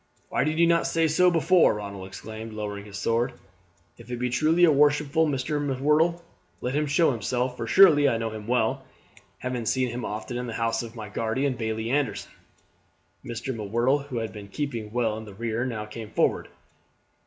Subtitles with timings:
[0.29, 3.33] "Why did you not say so before?" Ronald exclaimed, lowering his sword.
[3.99, 5.61] "If it be truly the worshipful Mr.
[5.61, 6.23] M'Whirtle
[6.59, 8.83] let him show himself, for surely I know him well,
[9.37, 12.31] having seen him often in the house of my guardian, Bailie Anderson."
[13.23, 13.53] Mr.
[13.53, 16.47] M'Whirtle, who had been keeping well in the rear, now came forward.